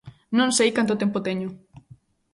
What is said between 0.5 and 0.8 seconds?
sei